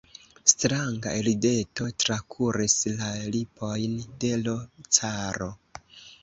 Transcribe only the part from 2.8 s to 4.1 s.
la lipojn